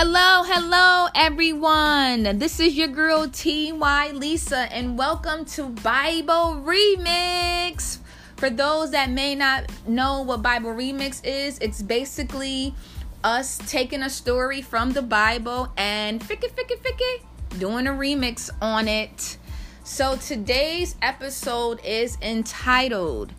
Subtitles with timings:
[0.00, 2.38] Hello, hello, everyone.
[2.38, 7.98] This is your girl TY Lisa, and welcome to Bible Remix.
[8.36, 12.76] For those that may not know what Bible Remix is, it's basically
[13.24, 18.86] us taking a story from the Bible and ficky, ficky, ficky, doing a remix on
[18.86, 19.36] it.
[19.82, 23.32] So today's episode is entitled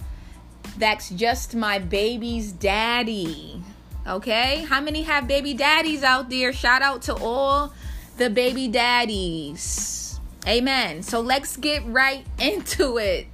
[0.77, 3.63] That's Just My Baby's Daddy.
[4.07, 4.65] Okay?
[4.67, 6.53] How many have baby daddies out there?
[6.53, 7.73] Shout out to all
[8.17, 10.19] the baby daddies.
[10.47, 11.03] Amen.
[11.03, 13.27] So let's get right into it.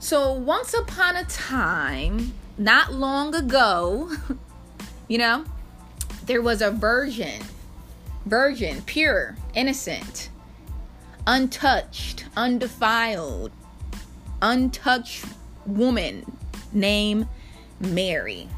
[0.00, 4.12] So, once upon a time, not long ago,
[5.08, 5.44] you know,
[6.26, 7.42] there was a virgin,
[8.24, 10.30] virgin, pure, innocent,
[11.26, 13.50] untouched, undefiled,
[14.40, 15.24] untouched
[15.66, 16.24] woman
[16.72, 17.26] named
[17.80, 18.48] Mary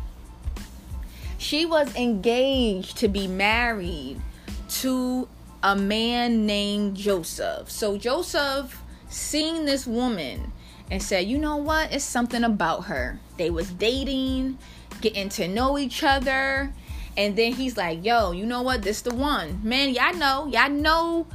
[1.41, 4.21] she was engaged to be married
[4.69, 5.27] to
[5.63, 7.71] a man named Joseph.
[7.71, 10.53] So Joseph seen this woman
[10.91, 11.93] and said, "You know what?
[11.93, 14.59] It's something about her." They was dating,
[15.01, 16.75] getting to know each other,
[17.17, 18.83] and then he's like, "Yo, you know what?
[18.83, 21.27] This the one." Man, y'all know, y'all know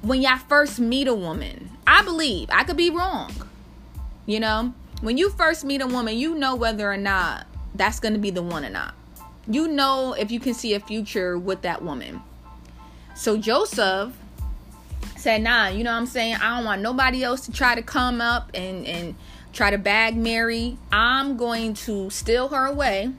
[0.00, 1.70] when y'all first meet a woman.
[1.88, 3.32] I believe, I could be wrong.
[4.26, 8.14] You know, when you first meet a woman, you know whether or not that's going
[8.14, 8.94] to be the one or not
[9.48, 12.22] you know if you can see a future with that woman.
[13.14, 14.16] So Joseph
[15.16, 16.36] said, nah, you know what I'm saying?
[16.36, 19.14] I don't want nobody else to try to come up and, and
[19.52, 20.76] try to bag Mary.
[20.92, 23.12] I'm going to steal her away.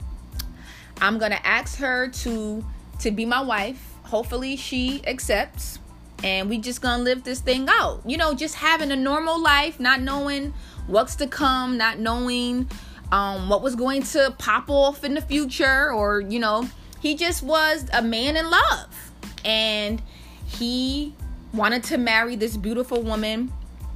[1.02, 2.64] I'm gonna ask her to
[3.00, 3.94] to be my wife.
[4.04, 5.80] Hopefully she accepts.
[6.24, 8.02] And we just gonna live this thing out.
[8.06, 10.54] You know, just having a normal life, not knowing
[10.88, 12.70] what's to come, not knowing
[13.16, 16.68] um, what was going to pop off in the future, or you know,
[17.00, 19.12] he just was a man in love,
[19.46, 20.02] and
[20.46, 21.14] he
[21.54, 23.54] wanted to marry this beautiful woman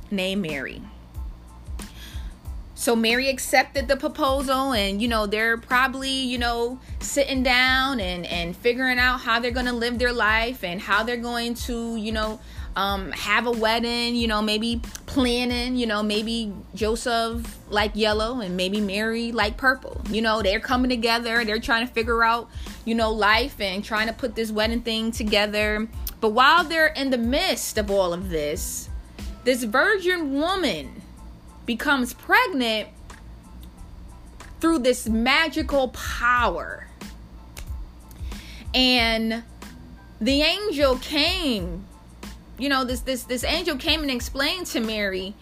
[0.10, 0.82] named Mary.
[2.76, 8.26] So Mary accepted the proposal and you know they're probably you know sitting down and
[8.26, 11.98] and figuring out how they're going to live their life and how they're going to
[11.98, 12.40] you know
[12.76, 18.56] um, have a wedding, you know, maybe planning, you know, maybe Joseph like yellow and
[18.56, 20.02] maybe Mary like purple.
[20.10, 22.50] You know, they're coming together, they're trying to figure out,
[22.86, 25.88] you know, life and trying to put this wedding thing together.
[26.22, 28.90] But while they're in the midst of all of this,
[29.44, 31.02] this virgin woman
[31.66, 32.90] becomes pregnant
[34.60, 36.88] through this magical power.
[38.74, 39.44] And
[40.22, 41.86] the angel came
[42.60, 45.34] you know this this this angel came and explained to mary.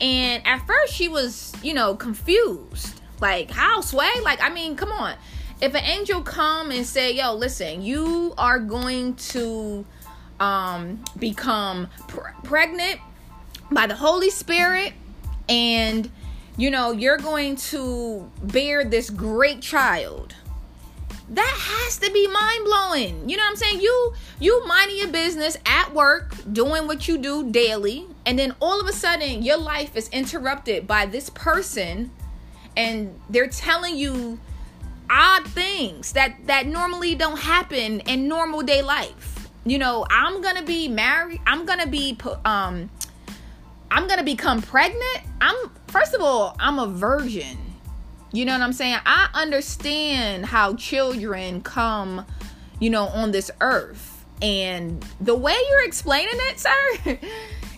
[0.00, 3.00] And at first she was you know confused.
[3.20, 4.12] Like how sway?
[4.22, 5.16] Like i mean come on.
[5.60, 9.84] If an angel come and say yo listen you are going to
[10.38, 13.00] um become pr- pregnant
[13.70, 14.92] by the holy spirit
[15.48, 16.10] and
[16.56, 20.34] you know you're going to bear this great child
[21.30, 23.28] that has to be mind blowing.
[23.28, 23.80] You know what I'm saying?
[23.80, 28.80] You you minding your business at work, doing what you do daily, and then all
[28.80, 32.10] of a sudden your life is interrupted by this person
[32.76, 34.38] and they're telling you
[35.10, 39.50] odd things that that normally don't happen in normal day life.
[39.66, 42.88] You know, I'm going to be married, I'm going to be um
[43.90, 45.20] I'm going to become pregnant.
[45.40, 47.58] I'm first of all, I'm a virgin.
[48.32, 48.98] You know what I'm saying?
[49.06, 52.26] I understand how children come,
[52.78, 54.24] you know, on this earth.
[54.42, 57.18] And the way you're explaining it, sir,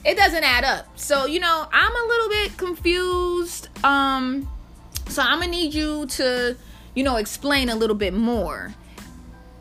[0.04, 0.98] it doesn't add up.
[0.98, 3.68] So, you know, I'm a little bit confused.
[3.84, 4.48] Um
[5.10, 6.56] so I'm going to need you to,
[6.94, 8.72] you know, explain a little bit more.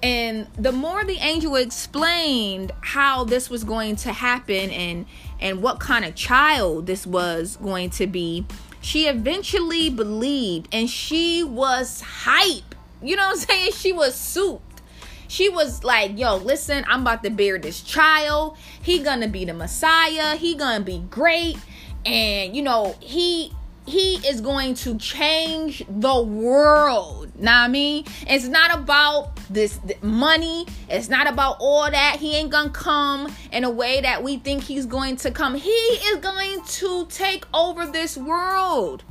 [0.03, 5.05] And the more the angel explained how this was going to happen and
[5.41, 8.45] and what kind of child this was going to be,
[8.81, 12.75] she eventually believed and she was hype.
[13.01, 13.71] You know what I'm saying?
[13.73, 14.81] She was souped.
[15.27, 18.57] She was like, yo, listen, I'm about to bear this child.
[18.81, 20.35] He gonna be the Messiah.
[20.35, 21.57] He gonna be great.
[22.05, 23.53] And you know, he
[23.89, 27.31] he is going to change the world.
[27.39, 30.65] Now I mean, it's not about this money.
[30.89, 32.17] It's not about all that.
[32.19, 35.55] He ain't gonna come in a way that we think he's going to come.
[35.55, 39.03] He is going to take over this world,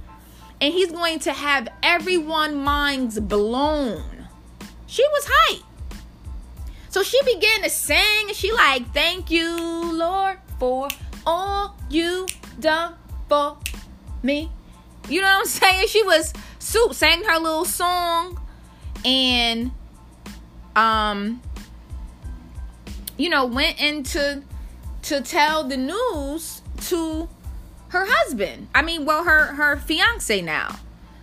[0.60, 4.28] and he's going to have everyone minds blown.
[4.86, 5.64] She was hype.
[6.90, 9.56] So she began to sing, she like, "Thank you,
[9.92, 10.88] Lord, for
[11.26, 12.26] all you
[12.60, 12.94] done
[13.28, 13.58] for
[14.22, 14.50] me."
[15.08, 15.88] You know what I'm saying?
[15.88, 18.40] She was soup sang her little song
[19.04, 19.70] and
[20.76, 21.40] um
[23.18, 24.42] you know, went into
[25.02, 27.28] to tell the news to
[27.88, 28.68] her husband.
[28.74, 30.76] I mean, well, her her fiance now.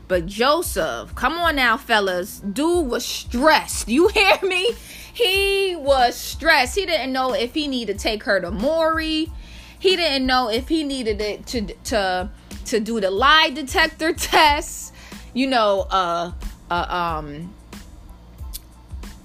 [0.07, 2.39] But Joseph, come on now, fellas.
[2.39, 3.87] Dude was stressed.
[3.87, 4.71] You hear me?
[5.11, 6.75] He was stressed.
[6.75, 9.31] He didn't know if he needed to take her to Maury.
[9.79, 12.29] He didn't know if he needed it to to
[12.65, 14.93] to do the lie detector test.
[15.33, 16.31] You know, uh,
[16.69, 17.53] uh um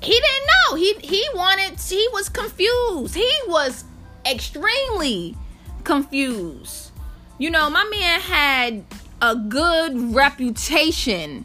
[0.00, 0.76] he didn't know.
[0.76, 3.14] He he wanted he was confused.
[3.14, 3.84] He was
[4.26, 5.36] extremely
[5.84, 6.90] confused.
[7.38, 8.84] You know, my man had
[9.22, 11.44] a good reputation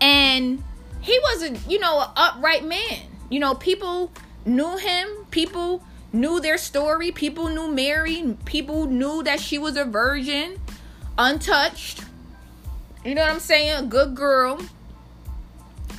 [0.00, 0.62] and
[1.00, 3.00] he was a you know an upright man
[3.30, 4.12] you know people
[4.44, 5.82] knew him people
[6.12, 10.58] knew their story people knew mary people knew that she was a virgin
[11.18, 12.04] untouched
[13.04, 14.58] you know what i'm saying good girl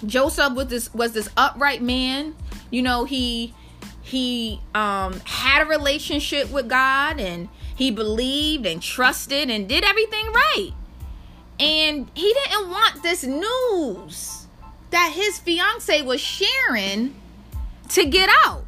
[0.05, 2.35] joseph was this was this upright man
[2.71, 3.53] you know he
[4.01, 10.25] he um had a relationship with god and he believed and trusted and did everything
[10.27, 10.71] right.
[11.59, 14.47] And he didn't want this news
[14.91, 17.15] that his fiance was sharing
[17.89, 18.65] to get out.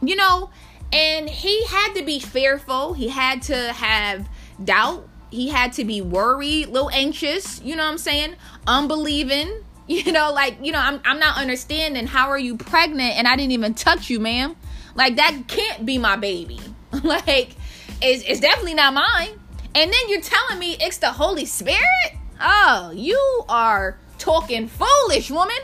[0.00, 0.50] You know,
[0.92, 2.94] and he had to be fearful.
[2.94, 4.28] He had to have
[4.62, 5.08] doubt.
[5.30, 8.34] He had to be worried, a little anxious, you know what I'm saying?
[8.66, 9.50] Unbelieving.
[9.90, 13.36] You know, like, you know, I'm I'm not understanding how are you pregnant and I
[13.36, 14.54] didn't even touch you, ma'am?
[14.94, 16.60] Like that can't be my baby.
[17.02, 17.56] like
[18.02, 19.30] it's is definitely not mine.
[19.74, 22.18] And then you're telling me it's the Holy Spirit?
[22.38, 25.56] Oh, you are talking foolish, woman.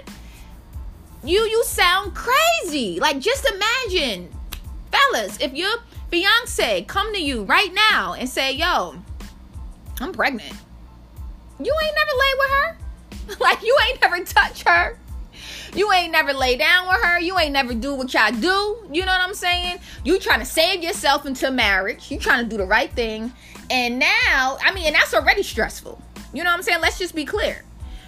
[1.22, 3.00] You you sound crazy.
[3.00, 4.30] Like just imagine,
[4.90, 5.72] fellas, if your
[6.10, 8.96] fiance come to you right now and say, "Yo,
[10.00, 10.54] I'm pregnant."
[11.60, 12.76] You ain't never laid with her?
[13.40, 14.98] like you ain't never touch her?
[15.74, 17.18] You ain't never lay down with her.
[17.18, 18.88] You ain't never do what y'all do.
[18.92, 19.78] You know what I'm saying?
[20.04, 22.10] You trying to save yourself into marriage.
[22.10, 23.32] You trying to do the right thing.
[23.70, 26.00] And now, I mean, and that's already stressful.
[26.32, 26.80] You know what I'm saying?
[26.80, 27.64] Let's just be clear.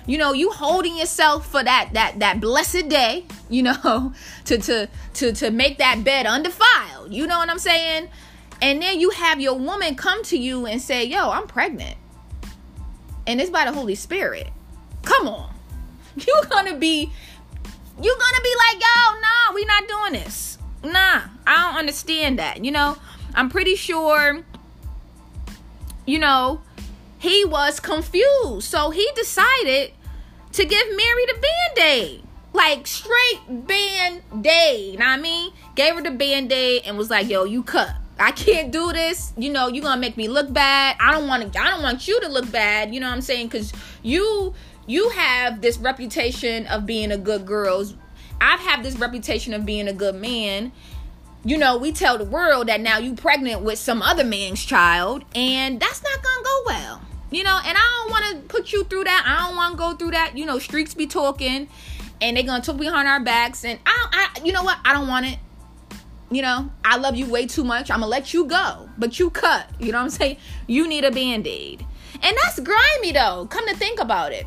[0.07, 4.13] You know, you holding yourself for that that that blessed day, you know,
[4.45, 7.13] to to to to make that bed undefiled.
[7.13, 8.09] You know what I'm saying?
[8.63, 11.97] And then you have your woman come to you and say, "Yo, I'm pregnant."
[13.27, 14.49] And it's by the Holy Spirit.
[15.03, 15.53] Come on.
[16.17, 17.13] You're to be
[18.03, 20.59] you're gonna be like, yo, nah, we not doing this.
[20.85, 22.63] Nah, I don't understand that.
[22.65, 22.97] You know,
[23.35, 24.43] I'm pretty sure,
[26.05, 26.61] you know,
[27.19, 28.69] he was confused.
[28.69, 29.93] So he decided
[30.53, 32.23] to give Mary the band-aid.
[32.53, 35.01] Like straight band-aid.
[35.01, 35.53] I mean?
[35.75, 37.95] Gave her the band-aid and was like, yo, you cut.
[38.19, 39.33] I can't do this.
[39.37, 40.97] You know, you're gonna make me look bad.
[41.01, 41.61] I don't want to.
[41.61, 42.95] I don't want you to look bad.
[42.95, 43.49] You know what I'm saying?
[43.49, 43.73] Because
[44.03, 44.55] you
[44.87, 47.85] you have this reputation of being a good girl.
[48.41, 50.73] I've had this reputation of being a good man.
[51.45, 55.25] You know, we tell the world that now you pregnant with some other man's child,
[55.35, 57.01] and that's not gonna go well.
[57.31, 59.25] You know, and I don't want to put you through that.
[59.27, 60.39] I don't want to go through that.
[60.39, 61.69] You know, streets be talking,
[62.21, 64.79] and they gonna talk behind our backs, and I, I, you know what?
[64.85, 65.39] I don't want it.
[66.31, 67.91] You know, I love you way too much.
[67.91, 69.69] I'm gonna let you go, but you cut.
[69.79, 70.39] You know what I'm saying?
[70.67, 71.87] You need a band aid,
[72.23, 73.47] and that's grimy though.
[73.49, 74.47] Come to think about it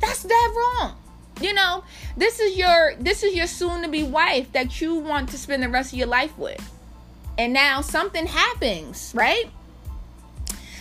[0.00, 0.94] that's dead wrong.
[1.40, 1.84] You know,
[2.16, 5.62] this is your this is your soon to be wife that you want to spend
[5.62, 6.60] the rest of your life with.
[7.36, 9.44] And now something happens, right?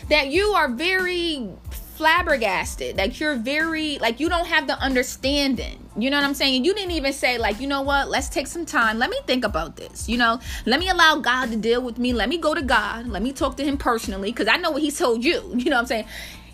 [0.10, 1.50] That you are very
[1.98, 2.96] flabbergasted.
[2.96, 5.84] Like you're very like you don't have the understanding.
[5.98, 6.64] You know what I'm saying?
[6.64, 8.10] You didn't even say like, you know what?
[8.10, 9.00] Let's take some time.
[9.00, 10.08] Let me think about this.
[10.08, 12.14] You know, let me allow God to deal with me.
[12.14, 13.08] Let me go to God.
[13.08, 15.56] Let me talk to him personally cuz I know what he's told you.
[15.68, 16.06] You know what I'm saying?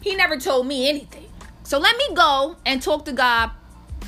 [0.02, 1.28] He never told me anything.
[1.64, 3.52] So let me go and talk to God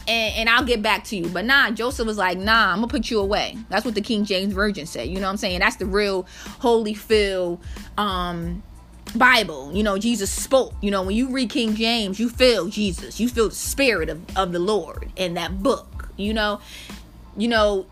[0.08, 1.28] and, and, I'll get back to you.
[1.28, 3.58] But nah, Joseph was like, nah, I'm gonna put you away.
[3.70, 5.08] That's what the King James Version said.
[5.08, 5.60] You know what I'm saying?
[5.60, 6.28] That's the real
[6.60, 7.60] holy feel
[7.98, 8.64] um
[9.16, 9.72] Bible.
[9.74, 10.74] You know, Jesus spoke.
[10.82, 13.20] You know, when you read King James, you feel Jesus.
[13.20, 16.10] You feel the spirit of, of the Lord in that book.
[16.18, 16.62] You know,
[17.38, 17.86] you know,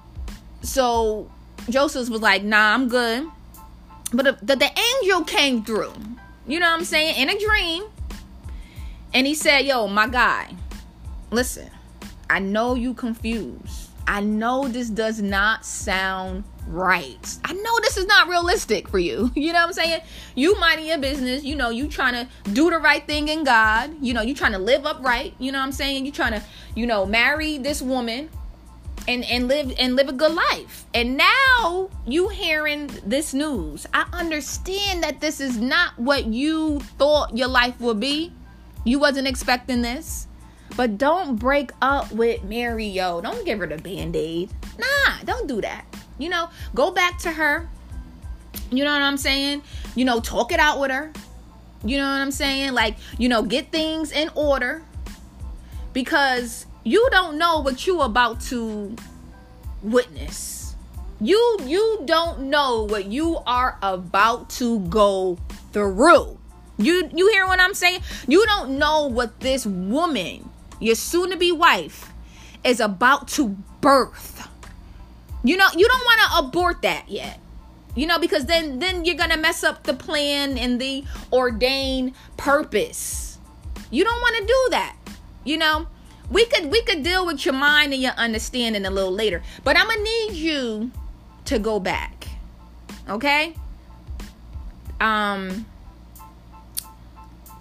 [0.62, 1.30] so
[1.70, 3.28] Joseph was like, nah, I'm good.
[4.14, 5.94] But the, the, angel came through.
[6.48, 7.16] You know what I'm saying?
[7.16, 7.86] In a dream
[9.14, 10.54] and he said, Yo, my guy,
[11.32, 11.70] listen,
[12.30, 13.90] I know you confused.
[14.08, 17.38] I know this does not sound right.
[17.44, 19.32] I know this is not realistic for you.
[19.44, 20.02] You know what I'm saying?
[20.36, 21.44] You minding your business.
[21.44, 23.92] You know, you trying to do the right thing in God.
[24.02, 25.34] You know, you trying to live upright.
[25.38, 26.06] You know what I'm saying?
[26.06, 26.44] You trying to,
[26.76, 28.30] you know, marry this woman
[29.08, 30.86] and and live and live a good life.
[30.94, 33.86] And now you hearing this news.
[33.94, 38.32] I understand that this is not what you thought your life would be.
[38.86, 40.28] You wasn't expecting this.
[40.76, 43.22] But don't break up with Mary, yo.
[43.22, 44.52] Don't give her the band aid.
[44.78, 45.86] Nah, don't do that.
[46.18, 47.70] You know, go back to her.
[48.72, 49.64] You know what I'm saying?
[49.96, 51.12] You know, talk it out with her.
[51.84, 52.74] You know what I'm saying?
[52.74, 54.84] Like, you know, get things in order
[55.92, 58.96] because you don't know what you about to
[59.82, 60.76] witness.
[61.20, 65.38] You you don't know what you are about to go
[65.72, 66.38] through.
[66.78, 68.02] You you hear what I'm saying?
[68.28, 72.12] You don't know what this woman, your soon to be wife,
[72.64, 74.48] is about to birth.
[75.44, 77.40] You know, you don't want to abort that yet.
[77.96, 82.14] You know, because then then you're going to mess up the plan and the ordained
[82.38, 83.38] purpose.
[83.92, 84.96] You don't want to do that.
[85.44, 85.88] You know,
[86.32, 89.44] we could we could deal with your mind and your understanding a little later.
[89.64, 90.92] But I'm going to need you
[91.46, 92.28] to go back.
[93.08, 93.56] Okay?
[95.00, 95.66] Um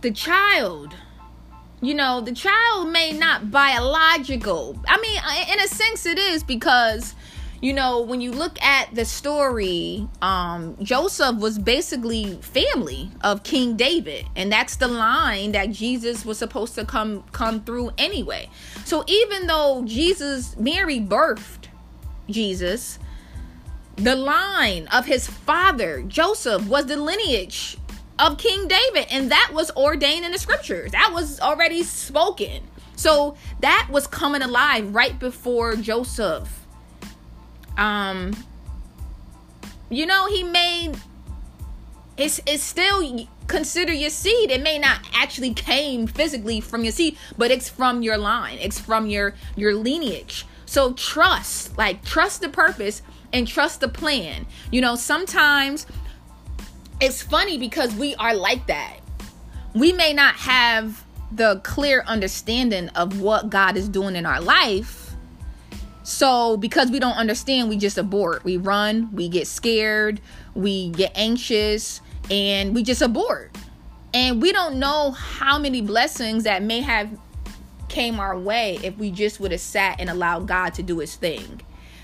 [0.03, 0.95] the child
[1.81, 5.21] you know the child may not biological i mean
[5.53, 7.15] in a sense it is because
[7.63, 13.77] you know when you look at the story um joseph was basically family of king
[13.77, 18.49] david and that's the line that jesus was supposed to come come through anyway
[18.85, 21.69] so even though jesus mary birthed
[22.29, 22.99] jesus
[23.97, 27.79] the line of his father joseph was the lineage
[28.19, 29.07] of King David.
[29.11, 32.63] And that was ordained in the scriptures, that was already spoken.
[32.95, 36.62] So that was coming alive right before Joseph.
[37.77, 38.37] Um,
[39.91, 40.97] you know, he made
[42.17, 44.51] it's it's still consider your seed.
[44.51, 48.59] It may not actually came physically from your seed, but it's from your line.
[48.61, 50.47] It's from your your lineage.
[50.67, 53.03] So trust, like trust the purpose
[53.33, 54.47] and trust the plan.
[54.71, 55.87] You know, sometimes
[57.01, 59.01] it's funny because we are like that.
[59.75, 65.02] We may not have the clear understanding of what God is doing in our life.
[66.05, 68.45] So, because we don't understand, we just abort.
[68.45, 70.21] We run, we get scared,
[70.55, 73.57] we get anxious, and we just abort.
[74.15, 77.09] And we don't know how many blessings that may have
[77.89, 81.15] came our way if we just would have sat and allowed God to do his
[81.15, 81.61] thing.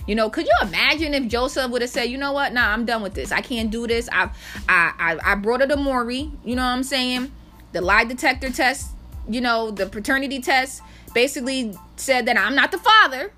[0.07, 2.87] You know, could you imagine if Joseph would have said, you know what, nah, I'm
[2.87, 3.31] done with this.
[3.31, 4.09] I can't do this.
[4.11, 4.31] I
[4.69, 7.31] I I, brought her to Maury, you know what I'm saying?
[7.73, 8.91] The lie detector test,
[9.29, 13.33] you know, the paternity test basically said that I'm not the father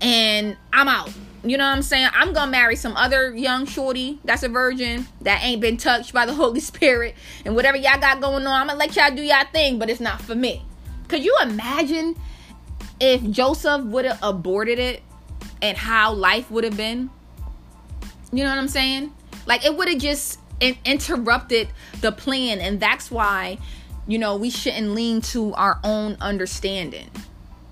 [0.00, 1.10] and I'm out.
[1.44, 2.08] You know what I'm saying?
[2.12, 6.26] I'm gonna marry some other young shorty that's a virgin that ain't been touched by
[6.26, 7.14] the Holy Spirit.
[7.44, 10.00] And whatever y'all got going on, I'm gonna let y'all do y'all thing, but it's
[10.00, 10.64] not for me.
[11.08, 12.16] Could you imagine
[13.00, 15.02] if Joseph would have aborted it
[15.62, 17.10] and how life would have been.
[18.32, 19.12] You know what I'm saying?
[19.46, 21.68] Like it would have just interrupted
[22.00, 23.58] the plan, and that's why,
[24.06, 27.10] you know, we shouldn't lean to our own understanding.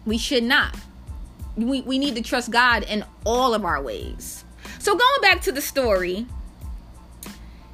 [0.05, 0.77] We should not.
[1.57, 4.45] We we need to trust God in all of our ways.
[4.79, 6.27] So going back to the story,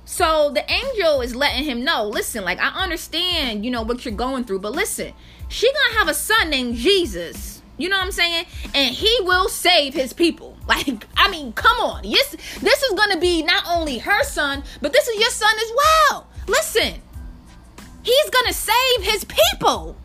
[0.04, 4.14] so the angel is letting him know, listen, like I understand, you know, what you're
[4.14, 5.12] going through, but listen,
[5.48, 8.44] she gonna have a son named Jesus you know what I'm saying?
[8.74, 10.56] And he will save his people.
[10.70, 12.04] Like, I mean, come on.
[12.04, 15.72] Yes, this is gonna be not only her son, but this is your son as
[15.76, 16.28] well.
[16.46, 17.02] Listen,
[18.04, 19.96] he's gonna save his people.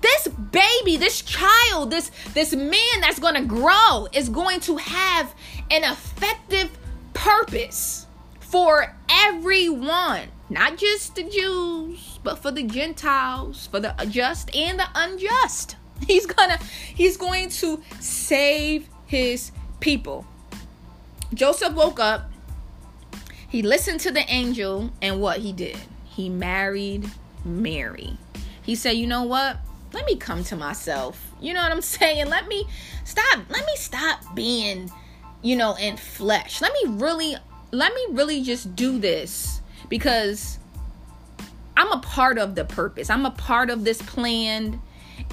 [0.00, 5.34] This baby, this child, this this man that's gonna grow is going to have
[5.70, 6.76] an effective
[7.14, 8.06] purpose
[8.40, 14.86] for everyone, not just the Jews, but for the Gentiles, for the just and the
[14.94, 15.76] unjust.
[16.06, 19.50] He's gonna he's going to save his
[19.80, 20.26] people.
[21.32, 22.30] Joseph woke up.
[23.48, 25.78] He listened to the angel and what he did.
[26.04, 27.10] He married
[27.44, 28.18] Mary.
[28.62, 29.56] He said, "You know what?
[29.96, 31.32] Let me come to myself.
[31.40, 32.26] You know what I'm saying?
[32.28, 32.66] Let me
[33.04, 33.40] stop.
[33.48, 34.90] Let me stop being,
[35.40, 36.60] you know, in flesh.
[36.60, 37.34] Let me really
[37.72, 40.58] let me really just do this because
[41.78, 43.08] I'm a part of the purpose.
[43.08, 44.80] I'm a part of this plan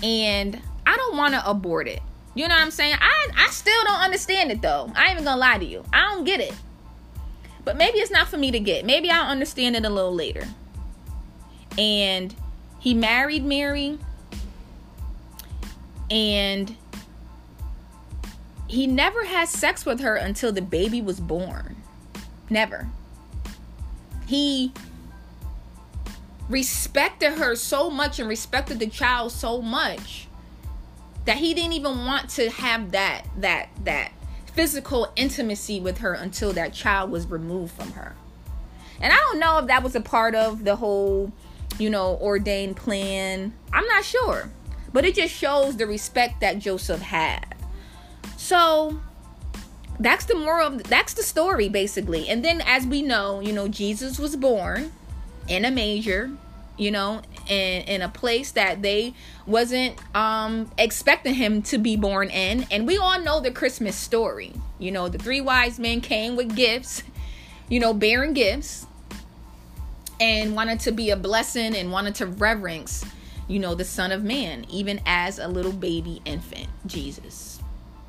[0.02, 2.02] and I don't want to abort it.
[2.34, 2.96] You know what I'm saying?
[3.02, 4.90] I I still don't understand it though.
[4.96, 5.84] I ain't even gonna lie to you.
[5.92, 6.54] I don't get it.
[7.66, 8.86] But maybe it's not for me to get.
[8.86, 10.48] Maybe I'll understand it a little later.
[11.78, 12.34] And
[12.80, 14.00] he married Mary.
[16.14, 16.78] And
[18.68, 21.76] he never had sex with her until the baby was born.
[22.52, 22.88] Never.
[24.28, 24.72] He
[26.48, 30.28] respected her so much and respected the child so much
[31.26, 34.12] that he didn't even want to have that that that
[34.54, 38.16] physical intimacy with her until that child was removed from her.
[39.02, 41.32] And I don't know if that was a part of the whole,
[41.80, 43.54] you know, ordained plan.
[43.72, 44.52] I'm not sure.
[44.94, 47.56] But it just shows the respect that Joseph had.
[48.38, 49.02] So,
[50.00, 52.28] that's the moral of, that's the story basically.
[52.30, 54.92] And then as we know you know jesus was born
[55.48, 56.32] in a major
[56.78, 59.14] you know in in a place that they
[59.46, 62.66] wasn't um expecting him to be born in.
[62.72, 64.54] And we all know the christmas story.
[64.80, 67.04] You know the three wise men came with gifts
[67.70, 68.86] you know bearing gifts
[70.20, 73.06] and wanted to be a blessing and wanted to reverence
[73.48, 77.60] you know the son of man even as a little baby infant jesus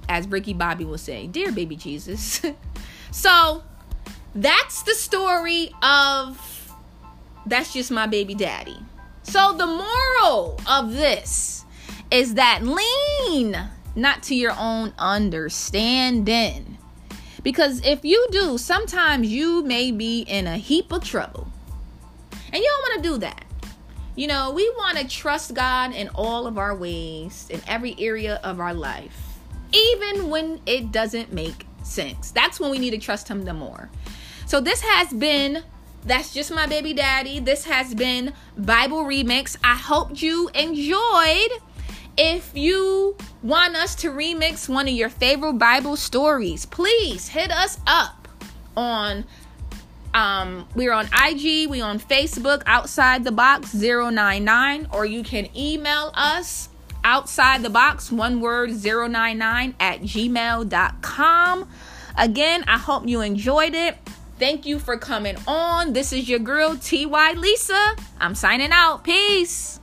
[0.08, 2.40] as ricky bobby will say dear baby jesus
[3.10, 3.62] so
[4.34, 6.54] that's the story of
[7.46, 8.78] that's just my baby daddy.
[9.22, 11.64] So the moral of this
[12.10, 13.56] is that lean
[13.96, 16.78] not to your own understanding.
[17.42, 21.48] Because if you do, sometimes you may be in a heap of trouble.
[22.52, 23.44] And you don't want to do that.
[24.16, 28.40] You know, we want to trust God in all of our ways, in every area
[28.44, 29.38] of our life,
[29.73, 32.30] even when it doesn't make sense.
[32.30, 33.90] That's when we need to trust Him the more.
[34.47, 35.64] So, this has been
[36.04, 37.40] that's just my baby daddy.
[37.40, 39.56] This has been Bible Remix.
[39.64, 41.50] I hope you enjoyed.
[42.16, 47.78] If you want us to remix one of your favorite Bible stories, please hit us
[47.87, 48.28] up
[48.76, 49.25] on
[50.14, 56.11] um we're on IG, we on Facebook, outside the box 099, or you can email
[56.14, 56.68] us
[57.04, 61.68] outside the box, one word 099 at gmail.com.
[62.16, 63.99] Again, I hope you enjoyed it.
[64.38, 65.92] Thank you for coming on.
[65.92, 67.97] This is your girl, TY Lisa.
[68.18, 69.04] I'm signing out.
[69.04, 69.80] Peace.